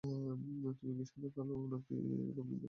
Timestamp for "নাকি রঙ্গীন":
1.71-2.29